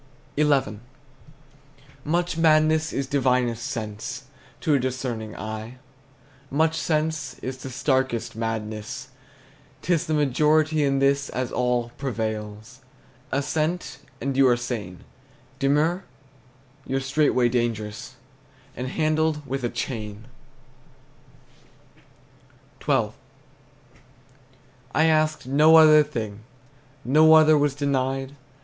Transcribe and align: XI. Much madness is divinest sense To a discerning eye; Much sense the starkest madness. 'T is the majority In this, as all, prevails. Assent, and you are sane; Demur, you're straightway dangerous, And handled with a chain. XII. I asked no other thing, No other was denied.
XI. 0.35 0.79
Much 2.03 2.35
madness 2.35 2.91
is 2.91 3.05
divinest 3.05 3.63
sense 3.63 4.23
To 4.61 4.73
a 4.73 4.79
discerning 4.79 5.35
eye; 5.37 5.77
Much 6.49 6.75
sense 6.75 7.35
the 7.35 7.69
starkest 7.69 8.35
madness. 8.35 9.09
'T 9.83 9.93
is 9.93 10.07
the 10.07 10.15
majority 10.15 10.83
In 10.83 10.97
this, 10.97 11.29
as 11.29 11.51
all, 11.51 11.89
prevails. 11.99 12.81
Assent, 13.31 13.99
and 14.19 14.35
you 14.35 14.47
are 14.47 14.57
sane; 14.57 15.03
Demur, 15.59 16.03
you're 16.87 16.99
straightway 16.99 17.47
dangerous, 17.47 18.15
And 18.75 18.87
handled 18.87 19.45
with 19.45 19.63
a 19.63 19.69
chain. 19.69 20.25
XII. 22.83 23.09
I 24.95 25.05
asked 25.05 25.45
no 25.45 25.75
other 25.75 26.01
thing, 26.01 26.39
No 27.05 27.35
other 27.35 27.55
was 27.55 27.75
denied. 27.75 28.35